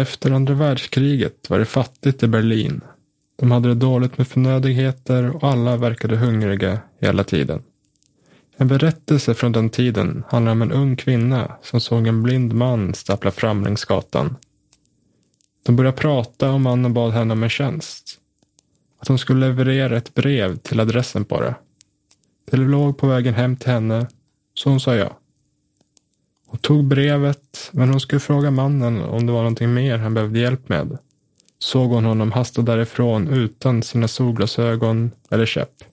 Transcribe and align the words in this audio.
Efter 0.00 0.30
andra 0.30 0.54
världskriget 0.54 1.50
var 1.50 1.58
det 1.58 1.64
fattigt 1.64 2.22
i 2.22 2.28
Berlin. 2.28 2.80
De 3.36 3.50
hade 3.50 3.68
det 3.68 3.74
dåligt 3.74 4.18
med 4.18 4.28
förnödenheter 4.28 5.36
och 5.36 5.44
alla 5.44 5.76
verkade 5.76 6.16
hungriga 6.16 6.80
hela 7.00 7.24
tiden. 7.24 7.62
En 8.56 8.68
berättelse 8.68 9.34
från 9.34 9.52
den 9.52 9.70
tiden 9.70 10.24
handlar 10.28 10.52
om 10.52 10.62
en 10.62 10.72
ung 10.72 10.96
kvinna 10.96 11.56
som 11.62 11.80
såg 11.80 12.06
en 12.06 12.22
blind 12.22 12.52
man 12.52 12.94
stappla 12.94 13.30
fram 13.30 13.64
längs 13.64 13.84
gatan. 13.84 14.36
De 15.62 15.76
började 15.76 15.96
prata 15.96 16.50
och 16.50 16.60
mannen 16.60 16.94
bad 16.94 17.12
henne 17.12 17.32
om 17.32 17.42
en 17.42 17.50
tjänst. 17.50 18.18
Att 18.98 19.08
hon 19.08 19.18
skulle 19.18 19.46
leverera 19.46 19.96
ett 19.96 20.14
brev 20.14 20.56
till 20.56 20.80
adressen 20.80 21.24
på 21.24 21.40
det. 21.40 21.54
Det 22.50 22.56
låg 22.56 22.98
på 22.98 23.06
vägen 23.06 23.34
hem 23.34 23.56
till 23.56 23.70
henne, 23.70 24.06
så 24.54 24.70
hon 24.70 24.80
sa 24.80 24.94
ja. 24.94 25.19
Hon 26.50 26.58
tog 26.58 26.84
brevet, 26.84 27.70
men 27.72 27.90
hon 27.90 28.00
skulle 28.00 28.20
fråga 28.20 28.50
mannen 28.50 29.02
om 29.02 29.26
det 29.26 29.32
var 29.32 29.40
någonting 29.40 29.74
mer 29.74 29.98
han 29.98 30.14
behövde 30.14 30.38
hjälp 30.38 30.68
med. 30.68 30.98
Såg 31.58 31.90
hon 31.90 32.04
honom 32.04 32.32
hasta 32.32 32.62
därifrån 32.62 33.28
utan 33.28 33.82
sina 33.82 34.08
solglasögon 34.08 35.10
eller 35.30 35.46
käpp. 35.46 35.84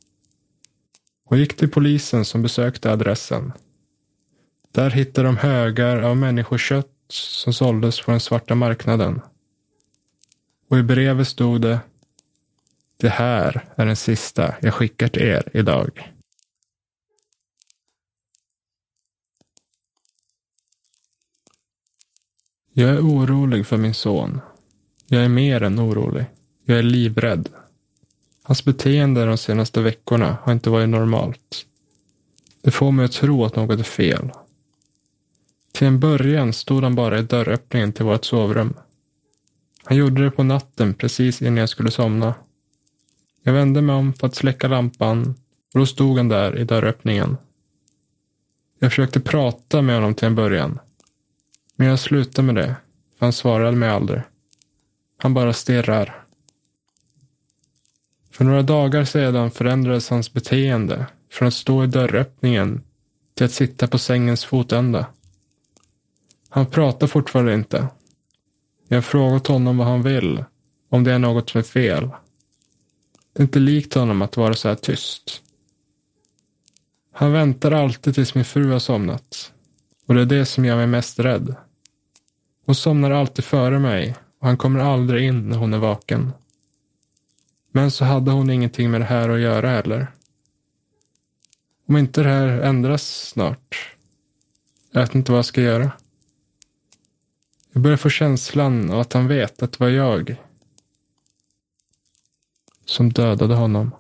Hon 1.26 1.40
gick 1.40 1.58
till 1.58 1.70
polisen 1.72 2.26
som 2.26 2.42
besökte 2.42 2.92
adressen. 2.92 3.54
Där 4.72 4.90
hittade 4.90 5.28
de 5.28 5.38
högar 5.38 6.02
av 6.02 6.18
människokött 6.18 6.92
som 7.10 7.54
såldes 7.54 8.02
på 8.02 8.12
den 8.12 8.20
svarta 8.20 8.56
marknaden. 8.56 9.22
Och 10.70 10.78
i 10.78 10.84
brevet 10.84 11.28
stod 11.28 11.62
det 11.62 11.80
Det 12.98 13.10
här 13.10 13.66
är 13.76 13.86
den 13.86 13.96
sista 13.96 14.56
jag 14.62 14.74
skickar 14.74 15.08
till 15.08 15.22
er 15.22 15.50
idag. 15.54 16.17
Jag 22.80 22.90
är 22.90 23.02
orolig 23.02 23.68
för 23.68 23.78
min 23.78 23.94
son. 23.94 24.42
Jag 25.08 25.24
är 25.24 25.30
mer 25.30 25.64
än 25.64 25.80
orolig. 25.80 26.26
Jag 26.66 26.78
är 26.78 26.84
livrädd. 26.84 27.50
Hans 28.44 28.66
beteende 28.66 29.26
de 29.26 29.38
senaste 29.38 29.82
veckorna 29.82 30.38
har 30.44 30.54
inte 30.54 30.70
varit 30.70 30.90
normalt. 30.90 31.66
Det 32.62 32.72
får 32.72 32.92
mig 32.92 33.06
att 33.06 33.12
tro 33.12 33.46
att 33.46 33.56
något 33.56 33.80
är 33.80 33.84
fel. 33.84 34.32
Till 35.72 35.88
en 35.88 36.00
början 36.00 36.54
stod 36.54 36.84
han 36.84 36.96
bara 36.96 37.20
i 37.20 37.22
dörröppningen 37.22 37.94
till 37.94 38.06
vårt 38.06 38.26
sovrum. 38.26 38.74
Han 39.84 39.98
gjorde 39.98 40.24
det 40.24 40.32
på 40.32 40.44
natten 40.44 40.94
precis 40.94 41.42
innan 41.42 41.58
jag 41.58 41.70
skulle 41.70 41.92
somna. 41.92 42.36
Jag 43.44 43.54
vände 43.54 43.82
mig 43.82 43.96
om 43.96 44.14
för 44.14 44.28
att 44.28 44.36
släcka 44.36 44.68
lampan 44.68 45.36
och 45.74 45.80
då 45.80 45.86
stod 45.86 46.18
han 46.18 46.30
där 46.30 46.58
i 46.58 46.64
dörröppningen. 46.64 47.38
Jag 48.80 48.92
försökte 48.92 49.20
prata 49.20 49.82
med 49.82 49.96
honom 49.96 50.16
till 50.16 50.28
en 50.28 50.36
början. 50.36 50.80
Men 51.80 51.88
jag 51.88 52.00
slutade 52.00 52.46
med 52.46 52.56
det, 52.56 52.76
för 53.18 53.26
han 53.26 53.34
svarade 53.34 53.78
mig 53.78 53.90
aldrig. 53.90 54.22
Han 55.18 55.34
bara 55.34 55.54
stirrar. 55.54 56.24
För 58.32 58.46
några 58.46 58.62
dagar 58.62 59.06
sedan 59.06 59.52
förändrades 59.52 60.10
hans 60.10 60.34
beteende 60.34 61.06
från 61.32 61.48
att 61.48 61.54
stå 61.54 61.84
i 61.84 61.88
dörröppningen 61.88 62.84
till 63.34 63.46
att 63.46 63.52
sitta 63.52 63.88
på 63.88 63.98
sängens 63.98 64.46
fotända. 64.46 65.06
Han 66.50 66.66
pratar 66.66 67.08
fortfarande 67.08 67.54
inte. 67.54 67.88
Jag 68.88 68.98
har 68.98 69.02
frågat 69.02 69.48
honom 69.48 69.78
vad 69.78 69.88
han 69.88 70.04
vill, 70.04 70.44
om 70.90 71.04
det 71.04 71.14
är 71.14 71.20
något 71.20 71.50
som 71.50 71.60
är 71.60 71.64
fel. 71.64 72.10
Det 73.34 73.40
är 73.40 73.44
inte 73.44 73.60
likt 73.60 73.94
honom 73.94 74.22
att 74.22 74.38
vara 74.38 74.54
så 74.54 74.68
här 74.68 74.76
tyst. 74.76 75.42
Han 77.12 77.32
väntar 77.32 77.72
alltid 77.72 78.16
tills 78.16 78.36
min 78.36 78.46
fru 78.46 78.72
har 78.72 78.80
somnat. 78.80 79.54
Och 80.06 80.16
det 80.16 80.22
är 80.22 80.26
det 80.26 80.46
som 80.46 80.66
gör 80.66 80.76
mig 80.76 80.88
mest 80.88 81.20
rädd. 81.20 81.56
Hon 82.68 82.76
somnar 82.76 83.12
alltid 83.12 83.46
före 83.46 83.80
mig 83.80 84.16
och 84.40 84.48
han 84.48 84.58
kommer 84.58 84.80
aldrig 84.80 85.28
in 85.28 85.50
när 85.50 85.58
hon 85.58 85.74
är 85.74 85.78
vaken. 85.78 86.32
Men 87.72 87.92
så 87.92 88.06
hade 88.06 88.32
hon 88.32 88.50
ingenting 88.50 88.92
med 88.92 89.02
det 89.02 89.06
här 89.06 89.30
att 89.30 89.40
göra 89.40 89.70
heller. 89.70 90.08
Om 91.88 91.98
inte 91.98 92.24
det 92.24 92.30
här 92.30 92.48
ändras 92.48 93.30
snart. 93.30 93.96
Jag 94.92 95.02
vet 95.02 95.16
inte 95.16 95.32
vad 95.32 95.38
jag 95.38 95.46
ska 95.46 95.62
göra. 95.62 95.92
Jag 97.72 97.82
börjar 97.82 97.98
få 97.98 98.10
känslan 98.10 98.92
av 98.92 99.00
att 99.00 99.14
han 99.14 99.28
vet 99.28 99.64
att 99.64 99.72
det 99.72 99.80
var 99.80 99.90
jag 99.90 100.36
som 102.86 103.14
dödade 103.14 103.56
honom. 103.56 103.92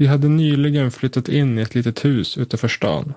Vi 0.00 0.06
hade 0.06 0.28
nyligen 0.28 0.90
flyttat 0.90 1.28
in 1.28 1.58
i 1.58 1.62
ett 1.62 1.74
litet 1.74 2.04
hus 2.04 2.38
utanför 2.38 2.68
stan. 2.68 3.14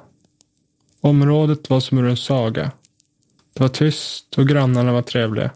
Området 1.02 1.70
var 1.70 1.80
som 1.80 1.98
ur 1.98 2.08
en 2.08 2.18
saga. 2.18 2.72
Det 3.54 3.60
var 3.64 3.70
tyst 3.70 4.38
och 4.38 4.48
grannarna 4.48 4.94
var 4.94 5.02
trevliga. 5.02 5.52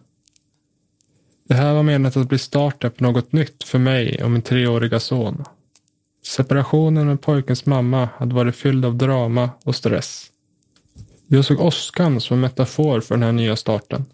Det 1.47 1.53
här 1.53 1.73
var 1.73 1.83
menat 1.83 2.17
att 2.17 2.29
bli 2.29 2.37
starten 2.37 2.91
på 2.91 3.03
något 3.03 3.31
nytt 3.31 3.63
för 3.63 3.79
mig 3.79 4.23
och 4.23 4.31
min 4.31 4.41
treåriga 4.41 4.99
son. 4.99 5.43
Separationen 6.25 7.07
med 7.07 7.21
pojkens 7.21 7.65
mamma 7.65 8.09
hade 8.17 8.35
varit 8.35 8.55
fylld 8.55 8.85
av 8.85 8.95
drama 8.95 9.49
och 9.63 9.75
stress. 9.75 10.31
Jag 11.27 11.45
såg 11.45 11.61
åskan 11.61 12.21
som 12.21 12.33
en 12.33 12.41
metafor 12.41 13.01
för 13.01 13.15
den 13.15 13.23
här 13.23 13.31
nya 13.31 13.55
starten. 13.55 14.05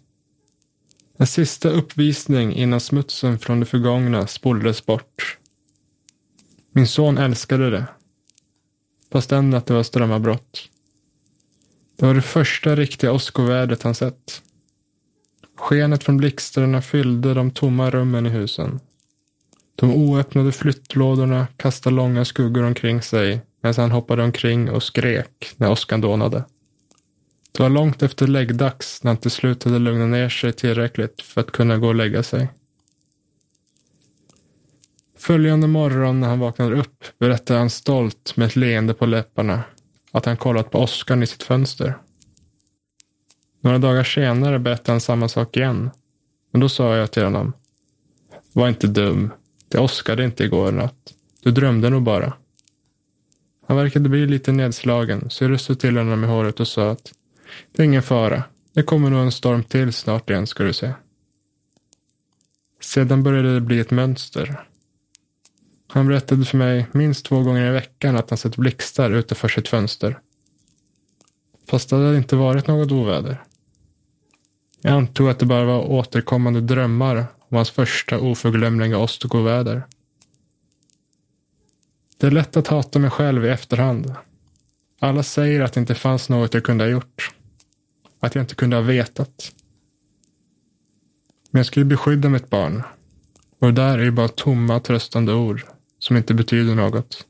En 1.16 1.26
sista 1.26 1.68
uppvisning 1.68 2.54
innan 2.54 2.80
smutsen 2.80 3.38
från 3.38 3.60
det 3.60 3.66
förgångna 3.66 4.26
spolades 4.26 4.86
bort. 4.86 5.38
Min 6.76 6.86
son 6.86 7.18
älskade 7.18 7.70
det. 7.70 7.86
Fast 9.12 9.32
att 9.32 9.66
det 9.66 9.74
var 9.74 9.82
strömavbrott. 9.82 10.68
Det 11.96 12.06
var 12.06 12.14
det 12.14 12.22
första 12.22 12.76
riktiga 12.76 13.12
åskovädret 13.12 13.82
han 13.82 13.94
sett. 13.94 14.42
Skenet 15.56 16.04
från 16.04 16.16
blixtarna 16.16 16.82
fyllde 16.82 17.34
de 17.34 17.50
tomma 17.50 17.90
rummen 17.90 18.26
i 18.26 18.28
husen. 18.28 18.80
De 19.74 19.92
oöppnade 19.92 20.52
flyttlådorna 20.52 21.46
kastade 21.56 21.96
långa 21.96 22.24
skuggor 22.24 22.62
omkring 22.64 23.02
sig 23.02 23.40
medan 23.60 23.82
han 23.82 23.90
hoppade 23.90 24.22
omkring 24.22 24.70
och 24.70 24.82
skrek 24.82 25.54
när 25.56 25.70
åskan 25.70 26.00
dånade. 26.00 26.44
Det 27.52 27.62
var 27.62 27.70
långt 27.70 28.02
efter 28.02 28.26
läggdags 28.26 29.02
när 29.02 29.10
han 29.10 29.16
till 29.16 29.30
slut 29.30 29.64
hade 29.64 29.78
lugnat 29.78 30.08
ner 30.08 30.28
sig 30.28 30.52
tillräckligt 30.52 31.22
för 31.22 31.40
att 31.40 31.50
kunna 31.50 31.78
gå 31.78 31.88
och 31.88 31.94
lägga 31.94 32.22
sig. 32.22 32.48
Följande 35.24 35.66
morgon 35.66 36.20
när 36.20 36.28
han 36.28 36.38
vaknade 36.38 36.76
upp 36.76 37.04
berättade 37.18 37.58
han 37.58 37.70
stolt 37.70 38.36
med 38.36 38.46
ett 38.46 38.56
leende 38.56 38.94
på 38.94 39.06
läpparna 39.06 39.62
att 40.12 40.24
han 40.24 40.36
kollat 40.36 40.70
på 40.70 40.78
åskan 40.78 41.22
i 41.22 41.26
sitt 41.26 41.42
fönster. 41.42 41.98
Några 43.60 43.78
dagar 43.78 44.04
senare 44.04 44.58
berättade 44.58 44.92
han 44.92 45.00
samma 45.00 45.28
sak 45.28 45.56
igen. 45.56 45.90
Men 46.50 46.60
då 46.60 46.68
sa 46.68 46.96
jag 46.96 47.10
till 47.10 47.24
honom. 47.24 47.52
Var 48.52 48.68
inte 48.68 48.86
dum. 48.86 49.30
Det 49.68 49.78
åskade 49.78 50.24
inte 50.24 50.44
igår 50.44 50.72
natt. 50.72 51.14
Du 51.42 51.50
drömde 51.50 51.90
nog 51.90 52.02
bara. 52.02 52.32
Han 53.66 53.76
verkade 53.76 54.08
bli 54.08 54.26
lite 54.26 54.52
nedslagen 54.52 55.30
så 55.30 55.44
jag 55.44 55.50
röstade 55.50 55.80
till 55.80 55.96
honom 55.96 56.24
i 56.24 56.26
håret 56.26 56.60
och 56.60 56.68
sa 56.68 56.90
att 56.90 57.12
det 57.72 57.82
är 57.82 57.86
ingen 57.86 58.02
fara. 58.02 58.42
Det 58.72 58.82
kommer 58.82 59.10
nog 59.10 59.20
en 59.20 59.32
storm 59.32 59.64
till 59.64 59.92
snart 59.92 60.30
igen 60.30 60.46
ska 60.46 60.64
du 60.64 60.72
se. 60.72 60.92
Sedan 62.80 63.22
började 63.22 63.54
det 63.54 63.60
bli 63.60 63.78
ett 63.78 63.90
mönster. 63.90 64.64
Han 65.94 66.06
berättade 66.06 66.44
för 66.44 66.58
mig 66.58 66.86
minst 66.92 67.26
två 67.26 67.42
gånger 67.42 67.66
i 67.66 67.70
veckan 67.70 68.16
att 68.16 68.30
han 68.30 68.36
sett 68.36 68.56
blixtar 68.56 69.10
utanför 69.10 69.48
sitt 69.48 69.68
fönster. 69.68 70.18
Fast 71.68 71.90
det 71.90 71.96
hade 71.96 72.16
inte 72.16 72.36
varit 72.36 72.66
något 72.66 72.92
oväder. 72.92 73.42
Jag 74.80 74.92
antog 74.92 75.28
att 75.28 75.38
det 75.38 75.46
bara 75.46 75.64
var 75.64 75.90
återkommande 75.90 76.60
drömmar 76.60 77.26
om 77.38 77.56
hans 77.56 77.70
första 77.70 78.18
oförglömliga 78.18 78.98
Ostogoväder. 78.98 79.86
Det 82.16 82.26
är 82.26 82.30
lätt 82.30 82.56
att 82.56 82.68
hata 82.68 82.98
mig 82.98 83.10
själv 83.10 83.44
i 83.44 83.48
efterhand. 83.48 84.14
Alla 85.00 85.22
säger 85.22 85.60
att 85.60 85.72
det 85.72 85.80
inte 85.80 85.94
fanns 85.94 86.28
något 86.28 86.54
jag 86.54 86.64
kunde 86.64 86.84
ha 86.84 86.90
gjort. 86.90 87.34
Att 88.20 88.34
jag 88.34 88.42
inte 88.42 88.54
kunde 88.54 88.76
ha 88.76 88.82
vetat. 88.82 89.52
Men 91.50 91.58
jag 91.58 91.66
skulle 91.66 91.84
beskydda 91.84 92.28
mitt 92.28 92.50
barn. 92.50 92.82
Och 93.58 93.66
det 93.66 93.82
där 93.82 93.98
är 93.98 94.04
ju 94.04 94.10
bara 94.10 94.28
tomma 94.28 94.80
tröstande 94.80 95.34
ord 95.34 95.73
som 96.04 96.16
inte 96.16 96.34
betyder 96.34 96.74
något. 96.74 97.26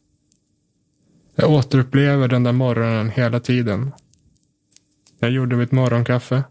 Jag 1.35 1.51
återupplever 1.51 2.29
den 2.29 2.43
där 2.43 2.53
morgonen 2.53 3.11
hela 3.11 3.41
tiden. 3.41 3.93
Jag 5.19 5.31
gjorde 5.31 5.57
mitt 5.57 5.73
morgonkaffe, 5.73 6.43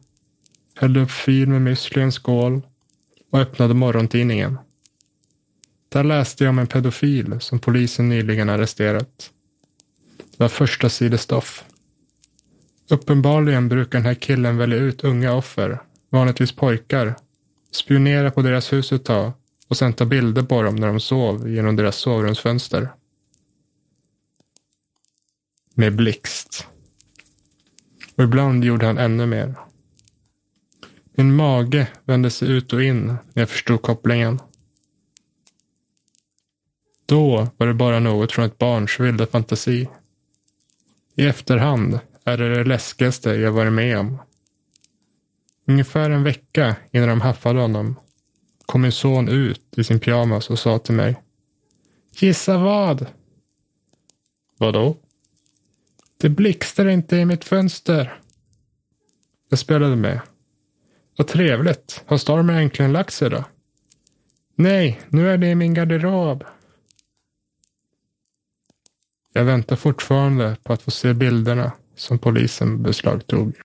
hällde 0.76 1.00
upp 1.00 1.12
fil 1.12 1.48
med 1.50 1.62
müsli 1.62 2.00
i 2.00 2.04
en 2.04 2.12
skål 2.12 2.62
och 3.32 3.40
öppnade 3.40 3.74
morgontidningen. 3.74 4.58
Där 5.90 6.04
läste 6.04 6.44
jag 6.44 6.50
om 6.50 6.60
en 6.60 6.68
pedofil 6.68 7.36
som 7.40 7.60
polisen 7.60 8.10
nyligen 8.10 8.50
arresterat. 8.50 9.32
Det 10.18 10.40
var 10.40 10.50
första 10.50 10.90
sidestoff. 10.90 11.66
Uppenbarligen 12.90 13.70
brukar 13.70 14.00
den 14.00 14.06
här 14.06 14.16
killen 14.16 14.58
välja 14.58 14.78
ut 14.78 15.04
unga 15.04 15.34
offer, 15.34 15.82
vanligtvis 16.10 16.52
pojkar, 16.52 17.16
spionera 17.72 18.32
på 18.32 18.42
deras 18.42 18.74
hus 18.74 18.92
ett 18.92 19.06
tag 19.06 19.34
och 19.74 19.78
sen 19.78 19.94
ta 19.94 20.06
bilder 20.06 20.44
på 20.44 20.62
dem 20.62 20.76
när 20.76 20.88
de 20.88 21.00
sov 21.00 21.50
genom 21.50 21.76
deras 21.76 21.96
sovrumsfönster. 21.96 22.90
med 25.74 25.96
blixt. 25.96 26.68
Och 28.16 28.24
ibland 28.24 28.64
gjorde 28.64 28.86
han 28.86 28.98
ännu 28.98 29.26
mer. 29.26 29.56
Min 31.16 31.36
mage 31.36 31.88
vände 32.04 32.32
sig 32.32 32.52
ut 32.52 32.74
och 32.74 32.84
in 32.84 33.06
när 33.08 33.42
jag 33.42 33.50
förstod 33.50 33.82
kopplingen. 33.82 34.40
Då 37.06 37.48
var 37.58 37.68
det 37.68 37.74
bara 37.74 38.00
något 38.00 38.32
från 38.32 38.46
ett 38.46 38.58
barns 38.58 39.00
vilda 39.00 39.28
fantasi. 39.28 39.90
I 41.16 41.26
efterhand 41.26 42.00
är 42.24 42.38
det 42.38 42.56
det 42.56 42.64
läskigaste 42.64 43.30
jag 43.30 43.52
varit 43.52 43.74
med 43.74 44.00
om. 44.00 44.22
Ungefär 45.68 46.10
en 46.10 46.24
vecka 46.24 46.76
innan 46.92 47.10
de 47.10 47.22
haffade 47.22 47.60
honom 47.60 47.96
kom 48.66 48.82
min 48.82 48.92
son 48.92 49.30
ut 49.30 49.62
i 49.78 49.84
sin 49.84 50.00
pyjamas 50.00 50.50
och 50.50 50.60
sa 50.60 50.80
till 50.80 50.96
mig. 50.96 51.16
Gissa 52.12 52.58
vad? 52.58 53.08
Vadå? 54.58 54.98
Det 56.18 56.30
blixtrar 56.30 56.88
inte 56.88 57.18
i 57.18 57.26
mitt 57.26 57.44
fönster. 57.44 58.20
Jag 59.50 59.60
spelade 59.60 59.96
med. 59.96 60.22
Vad 61.18 61.28
trevligt. 61.28 62.04
Har 62.06 62.18
stormen 62.18 62.56
äntligen 62.56 62.94
lagt 62.94 63.14
sig 63.14 63.30
då? 63.30 63.44
Nej, 64.56 65.02
nu 65.10 65.30
är 65.30 65.38
det 65.38 65.48
i 65.48 65.56
min 65.56 65.74
garderob. 65.74 66.44
Jag 69.34 69.44
väntar 69.44 69.76
fortfarande 69.76 70.58
på 70.64 70.74
att 70.74 70.82
få 70.82 70.92
se 70.92 71.14
bilderna 71.14 71.72
som 71.96 72.20
polisen 72.20 72.84
beslagtog. 72.84 73.56